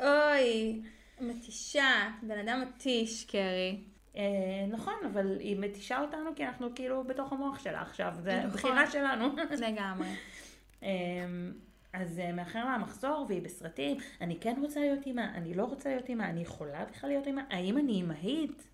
[0.00, 0.80] אוי,
[1.20, 3.80] מתישה, בן אדם מתיש, קרי.
[4.16, 4.22] אה,
[4.68, 8.50] נכון, אבל היא מתישה אותנו כי אנחנו כאילו בתוך המוח שלה עכשיו, זה נכון.
[8.50, 9.28] בחירה שלנו.
[9.66, 10.08] לגמרי.
[10.82, 11.52] אמ,
[11.92, 16.08] אז אה, מאחר מהמחזור והיא בסרטים, אני כן רוצה להיות אימא, אני לא רוצה להיות
[16.08, 18.68] אימא, אני יכולה בכלל להיות אימא, האם אני אימהית?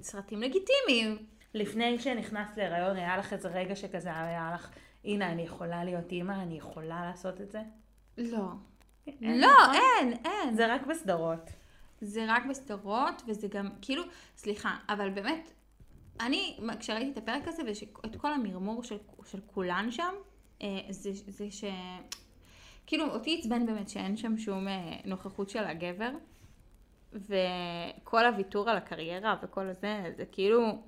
[0.00, 1.26] סרטים לגיטימיים.
[1.54, 4.70] לפני שנכנסת להיריון היה לך איזה רגע שכזה היה לך,
[5.04, 7.62] הנה אני יכולה להיות אימא, אני יכולה לעשות את זה?
[8.18, 8.48] לא.
[9.06, 9.74] אין, לא, נכון?
[9.74, 10.54] אין, אין.
[10.54, 11.50] זה רק בסדרות.
[12.00, 14.02] זה רק בסדרות, וזה גם, כאילו,
[14.36, 15.52] סליחה, אבל באמת,
[16.20, 20.14] אני, כשראיתי את הפרק הזה ואת כל המרמור של, של כולן שם,
[20.62, 21.64] אה, זה, זה ש...
[22.86, 26.10] כאילו, אותי עצבן באמת שאין שם שום אה, נוכחות של הגבר,
[27.14, 30.82] וכל הוויתור על הקריירה וכל הזה, זה כאילו...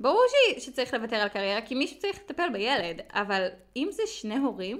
[0.00, 4.36] ברור ש, שצריך לוותר על קריירה, כי מישהו צריך לטפל בילד, אבל אם זה שני
[4.36, 4.78] הורים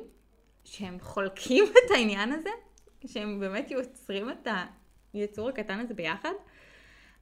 [0.64, 2.50] שהם חולקים את העניין הזה,
[3.06, 4.48] שהם באמת יוצרים את
[5.12, 6.32] היצור הקטן הזה ביחד,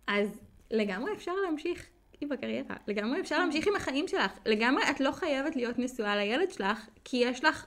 [0.06, 1.86] אז לגמרי אפשר להמשיך
[2.20, 6.50] עם הקריירה, לגמרי אפשר להמשיך עם החיים שלך, לגמרי את לא חייבת להיות נשואה לילד
[6.50, 7.66] שלך, כי יש לך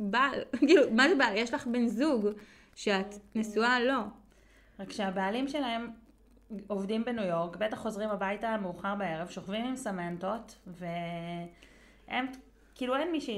[0.00, 1.36] בעל, כאילו, מה זה בעל?
[1.36, 2.26] יש לך בן זוג
[2.74, 4.00] שאת נשואה לא.
[4.78, 5.90] רק שהבעלים שלהם
[6.66, 12.26] עובדים בניו יורק, בטח חוזרים הביתה מאוחר בערב, שוכבים עם סמנטות, והם,
[12.74, 13.30] כאילו אין מי ש...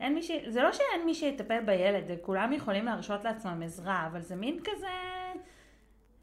[0.00, 0.30] אין מי ש...
[0.48, 4.58] זה לא שאין מי שיטפל בילד, זה כולם יכולים להרשות לעצמם עזרה, אבל זה מין
[4.64, 4.86] כזה...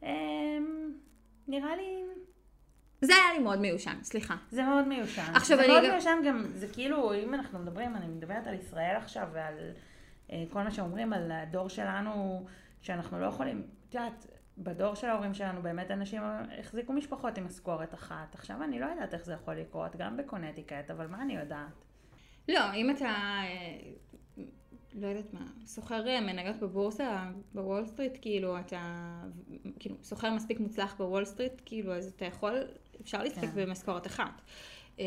[0.03, 0.91] אמ,
[1.47, 2.03] נראה לי...
[3.01, 4.35] זה היה לי מאוד מיושן, סליחה.
[4.51, 5.31] זה מאוד מיושן.
[5.35, 8.53] עכשיו, זה אני מאוד גם- מיושן גם, זה כאילו, אם אנחנו מדברים, אני מדברת על
[8.53, 9.53] ישראל עכשיו ועל
[10.31, 12.45] אה, כל מה שאומרים על הדור שלנו,
[12.81, 14.25] שאנחנו לא יכולים, את יודעת,
[14.57, 16.21] בדור של ההורים שלנו באמת אנשים
[16.59, 18.35] החזיקו משפחות עם משכורת אחת.
[18.35, 21.85] עכשיו אני לא יודעת איך זה יכול לקרות, גם בקונטיקט, אבל מה אני יודעת?
[22.49, 23.77] לא, אם אתה, אה,
[24.93, 29.21] לא יודעת מה, סוחר אה, מניות בבורסה, בוול סטריט, כאילו, אתה,
[29.79, 32.53] כאילו, סוחר מספיק מוצלח בוול סטריט, כאילו, אז אתה יכול,
[33.01, 33.65] אפשר להסתפק כן.
[33.65, 34.41] במשכורת אחת.
[34.99, 35.05] אה,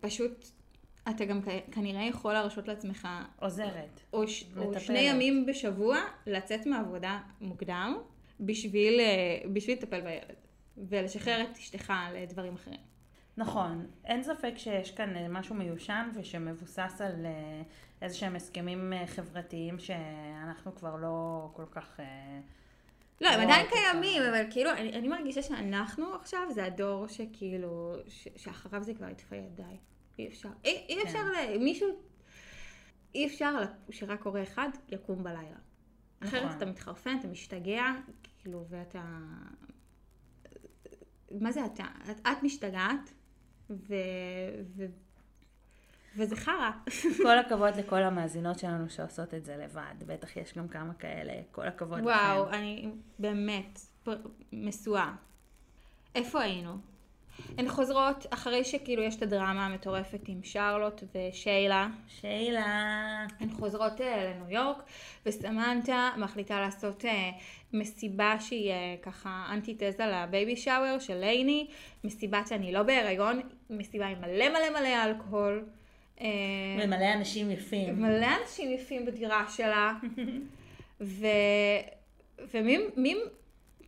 [0.00, 0.50] פשוט,
[1.10, 1.40] אתה גם
[1.72, 3.08] כנראה יכול להרשות לעצמך,
[3.40, 4.00] עוזרת.
[4.12, 4.80] או, ש, או.
[4.80, 7.98] שני ימים בשבוע, לצאת מהעבודה מוקדם,
[8.40, 10.36] בשביל, אה, בשביל לטפל בילד,
[10.88, 12.80] ולשחרר את אשתך לדברים אחרים.
[13.36, 17.62] נכון, אין ספק שיש כאן אה, משהו מיושן ושמבוסס על אה,
[18.02, 22.00] איזה שהם הסכמים חברתיים שאנחנו כבר לא כל כך...
[23.20, 23.66] לא, הם לא עדיין.
[23.70, 29.06] קיימים, אבל כאילו, אני, אני מרגישה שאנחנו עכשיו, זה הדור שכאילו, ש, שאחריו זה כבר
[29.06, 29.62] התפייד, די.
[30.18, 30.48] אי אפשר.
[30.64, 31.58] אי, אי אפשר ל...
[31.58, 31.88] מישהו...
[33.14, 33.54] אי אפשר
[33.90, 35.56] שרק הורה אחד יקום בלילה.
[36.22, 36.56] אחרת נכון.
[36.56, 37.92] אתה מתחרפן, אתה משתגע,
[38.42, 39.18] כאילו, ואתה...
[41.40, 41.84] מה זה אתה?
[42.10, 43.12] את, את משתגעת,
[43.70, 43.94] ו...
[44.76, 44.86] ו...
[46.16, 46.70] וזה חרא.
[47.24, 51.68] כל הכבוד לכל המאזינות שלנו שעושות את זה לבד, בטח יש גם כמה כאלה, כל
[51.68, 52.54] הכבוד וואו, לכם.
[52.54, 53.80] אני באמת
[54.52, 55.14] משואה.
[56.14, 56.78] איפה היינו?
[57.58, 61.88] הן חוזרות אחרי שכאילו יש את הדרמה המטורפת עם שרלוט ושיילה.
[62.08, 62.66] שיילה,
[63.40, 64.82] הן חוזרות אה, לניו יורק,
[65.26, 67.30] וסמנטה מחליטה לעשות אה,
[67.72, 71.66] מסיבה שהיא אה, ככה אנטיתזה לבייבי שאוור של לייני,
[72.04, 75.64] מסיבת אני לא בהיריון, מסיבה עם מלא מלא מלא אלכוהול.
[76.84, 78.02] ומלא אנשים יפים.
[78.02, 79.92] מלא אנשים יפים בדירה שלה,
[81.00, 81.26] ו...
[82.54, 83.14] ומי מי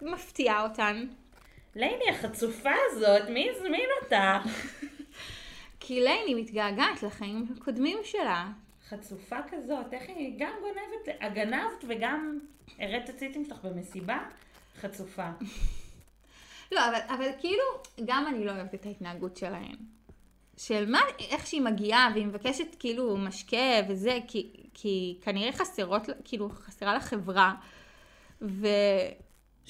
[0.03, 1.07] מפתיע אותן?
[1.77, 4.41] לייני החצופה הזאת, מי הזמין אותה?
[5.81, 8.49] כי לייני מתגעגעת לחיים הקודמים שלה.
[8.89, 12.39] חצופה כזאת, איך היא גם גונבת, הגנבת וגם
[12.79, 14.19] הראת הציטים שלך במסיבה?
[14.81, 15.31] חצופה.
[16.73, 17.63] לא, אבל, אבל כאילו,
[18.05, 19.77] גם אני לא אוהבת את ההתנהגות שלהן.
[20.57, 26.51] של מה, איך שהיא מגיעה, והיא מבקשת כאילו משקה וזה, כי, כי כנראה חסרות, כאילו
[26.51, 27.55] חסרה לה חברה.
[28.43, 28.67] ו...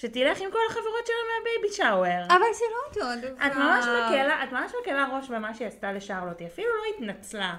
[0.02, 2.26] שתלך עם כל החברות שלה מה baby shower.
[2.36, 3.46] אבל זה לא אותו דבר.
[3.46, 7.54] את ממש מקלה, את ממש מקלה ראש במה שהיא עשתה לשרלוט, היא אפילו לא התנצלה.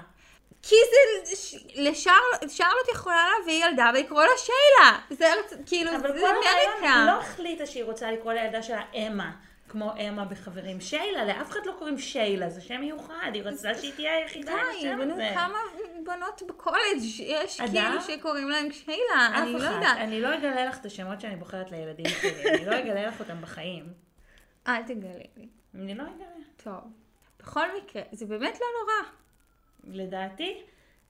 [0.62, 0.74] כי
[1.24, 4.98] זה, ש- לשרלוט, שרלוט יכולה להביא ילדה ולקרוא לה שיילה.
[5.10, 5.26] זה
[5.66, 6.42] כאילו, אבל זה כל הרעיון,
[6.78, 6.94] אמריקה.
[6.98, 9.30] היא לא החליטה שהיא רוצה לקרוא לילדה שלה אמה,
[9.74, 10.80] כמו אמה בחברים.
[10.80, 14.58] שיילה, לאף אחד לא קוראים שיילה, זה שם מיוחד, היא רצתה שהיא תהיה היחידה עם
[14.82, 15.30] די, השם הזה.
[15.34, 15.58] כמה
[16.04, 17.60] בנות בקולג' יש?
[17.60, 19.58] כאילו שקוראים להם שיילה, אני לא.
[19.58, 19.96] יודעת.
[19.98, 23.40] אני לא אגלה לך את השמות שאני בוחרת לילדים שלי, אני לא אגלה לך אותם
[23.40, 23.84] בחיים.
[24.68, 25.48] אל תגלי לי.
[25.74, 26.26] אני לא אגלה.
[26.64, 26.74] טוב.
[27.40, 29.10] בכל מקרה, זה באמת לא נורא.
[30.02, 30.62] לדעתי,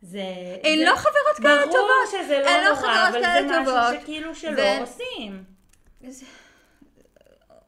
[0.03, 0.23] זה...
[0.65, 1.75] הן זה- לא חברות כאלה טובות.
[1.77, 4.01] ברור שזה לא לא נורא, חברות אבל זה משהו.
[4.03, 5.45] שכאילו שלא ו- עושים.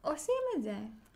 [0.01, 0.73] עושים את זה.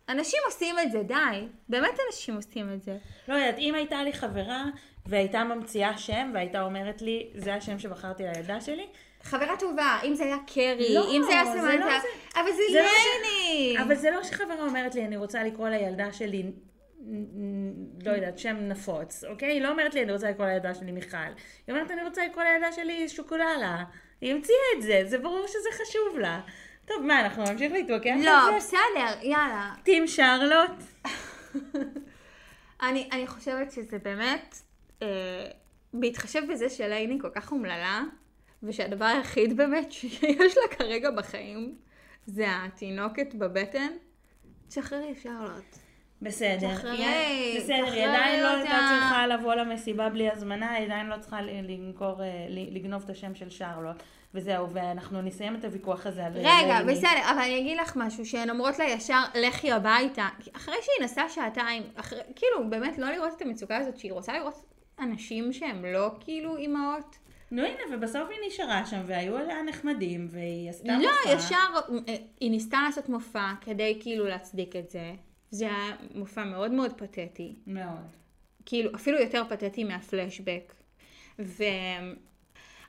[0.08, 1.46] אנשים עושים את זה, די.
[1.68, 2.98] באמת אנשים עושים את זה.
[3.28, 4.64] לא יודעת, אם הייתה לי חברה
[5.06, 8.86] והייתה ממציאה שם והייתה אומרת לי, זה השם שבחרתי לילדה שלי,
[9.22, 12.08] חברה טובה, אם זה היה קרי, לא, אם זה היה זה סמנטה, לא זה.
[12.34, 13.82] אבל זה זה לא לייני.
[13.82, 16.42] אבל זה לא שחברה אומרת לי, אני רוצה לקרוא לילדה שלי,
[18.04, 19.48] לא יודעת, שם נפוץ, אוקיי?
[19.48, 21.16] היא לא אומרת לי, אני רוצה לקרוא לילדה שלי מיכל.
[21.66, 23.84] היא אומרת, אני רוצה לקרוא לילדה שלי שוקוללה.
[24.20, 26.40] היא המציאה את זה, זה ברור שזה חשוב לה.
[26.86, 28.56] טוב, מה, אנחנו נמשיך להתווכח לא, על זה?
[28.56, 29.72] בסדר, יאללה.
[29.82, 30.82] טים שרלוט?
[32.82, 34.56] אני, אני חושבת שזה באמת,
[35.02, 35.46] אה,
[35.94, 38.02] בהתחשב בזה שלייני כל כך אומללה,
[38.62, 41.74] ושהדבר היחיד באמת שיש לה כרגע בחיים,
[42.26, 43.92] זה התינוקת בבטן,
[44.68, 45.78] תשחררי שרלוט.
[46.22, 46.74] בסדר.
[46.74, 48.48] תשחררי, בסדר, היא עדיין לא.
[48.48, 51.60] הייתה צריכה לבוא למסיבה בלי הזמנה, היא עדיין לא צריכה אה,
[52.48, 54.02] לגנוב את השם של שרלוט.
[54.34, 56.92] וזהו, ואנחנו נסיים את הוויכוח הזה על רגע, לייני.
[56.92, 60.28] בסדר, אבל אני אגיד לך משהו, שהן אומרות לה ישר, לכי הביתה.
[60.52, 64.64] אחרי שהיא נסעה שעתיים, אחרי, כאילו, באמת לא לראות את המצוקה הזאת, שהיא רוצה לראות
[65.00, 67.18] אנשים שהם לא כאילו אימהות.
[67.50, 71.32] נו הנה, ובסוף היא נשארה שם, והיו עליה נחמדים, והיא עשתה לא, מופע.
[71.36, 71.56] ישר,
[72.08, 75.12] אה, היא ניסתה לעשות מופע כדי כאילו להצדיק את זה.
[75.50, 77.56] זה היה מופע מאוד מאוד פתטי.
[77.66, 78.16] מאוד.
[78.66, 80.74] כאילו, אפילו יותר פתטי מהפלשבק.
[81.38, 81.64] ו...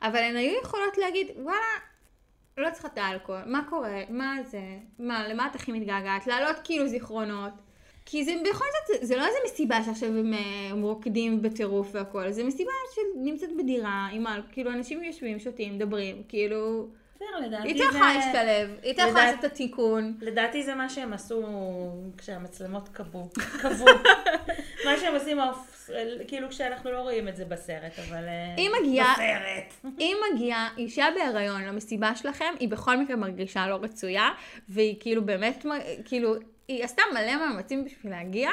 [0.04, 1.60] אבל הן היו יכולות להגיד, וואלה,
[2.58, 4.62] לא צריכה את האלכוהול, מה קורה, מה זה,
[5.00, 7.54] מה, למה את הכי מתגעגעת, להעלות כאילו זיכרונות.
[8.06, 12.44] כי זה בכל זאת, זה, לא איזה מסיבה שעכשיו הם, אה, רוקדים בטירוף והכל, זה
[12.44, 14.26] מסיבה שנמצאת בדירה, עם.
[14.52, 16.88] כאילו אנשים יושבים, שותים, מדברים, כאילו,
[17.28, 17.84] בסדר, לדעתי היא זה...
[17.84, 20.14] יכולה להשתלב, היא לדעת- לעשות את התיקון.
[20.22, 21.44] לדעתי זה מה שהם עשו
[22.18, 23.30] כשהמצלמות קבעו.
[23.62, 23.86] קבעו.
[24.86, 25.38] מה שהם עושים,
[26.28, 28.24] כאילו כשאנחנו לא רואים את זה בסרט, אבל...
[28.28, 29.92] אה, היא מגיעה- בסרט.
[30.00, 34.30] אם מגיעה אישה בהיריון למסיבה שלכם, היא בכל מקרה מרגישה לא רצויה,
[34.70, 35.66] והיא כאילו באמת,
[36.06, 36.36] כאילו,
[36.68, 38.50] היא עשתה מלא מאמצים בשביל להגיע,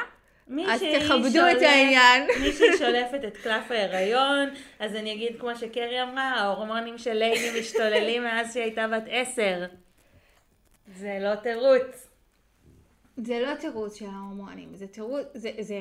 [0.68, 2.28] אז תכבדו את העניין.
[2.40, 8.22] מישהי שולפת את קלף ההיריון, אז אני אגיד כמו שקרי אמרה, ההורמונים של לייני משתוללים
[8.22, 9.64] מאז שהיא הייתה בת עשר.
[10.96, 12.08] זה לא תירוץ.
[13.16, 15.80] זה לא תירוץ של ההורמונים, זה תירוץ, זה, זה,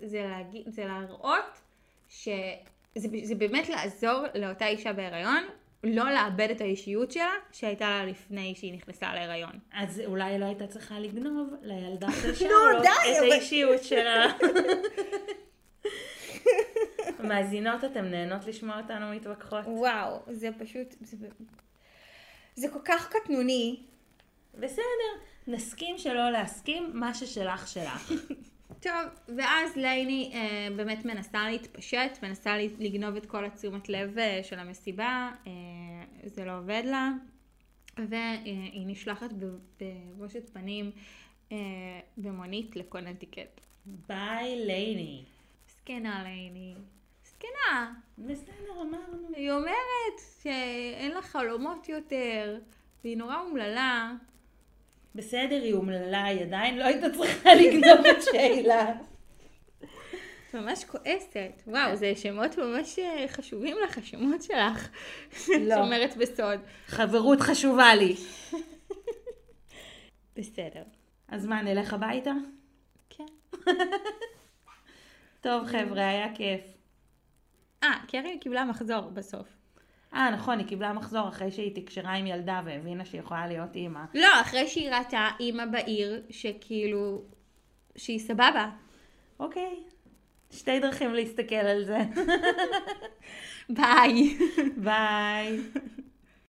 [0.00, 1.60] זה, להגיד, זה להראות
[2.08, 5.44] שזה זה באמת לעזור לאותה אישה בהיריון,
[5.84, 9.52] לא לאבד את האישיות שלה שהייתה לה לפני שהיא נכנסה להיריון.
[9.72, 12.48] אז אולי לא הייתה צריכה לגנוב לילדה של
[12.82, 14.32] די, את האישיות שלה.
[17.20, 19.64] מאזינות, אתן נהנות לשמוע אותנו מתווכחות?
[19.66, 21.28] וואו, זה פשוט, זה,
[22.54, 23.80] זה כל כך קטנוני.
[24.54, 24.82] בסדר,
[25.46, 28.12] נסכים שלא להסכים, מה ששלך שלך.
[28.80, 34.58] טוב, ואז לייני אה, באמת מנסה להתפשט, מנסה לגנוב את כל התשומת לב אה, של
[34.58, 35.52] המסיבה, אה,
[36.24, 37.10] זה לא עובד לה,
[38.08, 39.30] והיא נשלחת
[39.80, 40.90] בבושת פנים
[41.52, 41.56] אה,
[42.16, 43.60] במונית לקונטיקט.
[43.86, 45.24] ביי לייני.
[45.68, 46.74] זקנה לייני,
[47.24, 47.94] זקנה.
[48.18, 49.28] בסדר, אמרנו.
[49.36, 52.58] היא אומרת שאין לה חלומות יותר,
[53.04, 54.12] והיא נורא אומללה.
[55.18, 58.92] בסדר, היא אומללה, היא עדיין לא הייתה צריכה לגנוב את שיילה.
[60.54, 61.62] ממש כועסת.
[61.66, 64.88] וואו, זה שמות ממש אה, חשובים לך, השמות שלך.
[65.48, 65.74] לא.
[65.76, 66.60] שומרת בסוד.
[66.86, 68.16] חברות חשובה לי.
[70.36, 70.82] בסדר.
[71.28, 72.32] אז מה, נלך הביתה?
[73.10, 73.26] כן.
[75.40, 76.60] טוב, חבר'ה, היה כיף.
[77.82, 79.57] אה, קרן קיבלה מחזור בסוף.
[80.14, 84.00] אה, נכון, היא קיבלה מחזור אחרי שהיא תקשרה עם ילדה והבינה שהיא יכולה להיות אימא.
[84.14, 87.22] לא, אחרי שהיא ראתה אימא בעיר, שכאילו,
[87.96, 88.70] שהיא סבבה.
[89.40, 89.76] אוקיי.
[90.50, 91.98] שתי דרכים להסתכל על זה.
[93.76, 94.38] ביי.
[94.76, 95.58] ביי.